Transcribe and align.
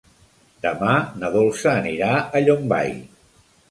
Demà 0.63 0.95
na 1.21 1.31
Dolça 1.37 1.77
anirà 1.85 2.11
a 2.41 2.45
Llombai. 2.49 2.95